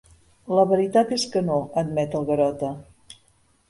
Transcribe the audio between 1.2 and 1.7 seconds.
que no